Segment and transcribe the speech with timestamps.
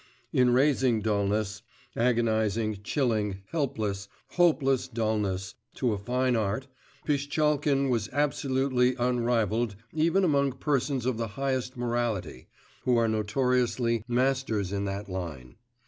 [0.33, 1.61] In raising dulness
[1.95, 6.65] agonising, chilling, helpless, hopeless dulness to a fine art,
[7.05, 12.47] Pishtchalkin was absolutely unrivalled even among persons of the highest morality,
[12.81, 15.57] who are notoriously masters in that line.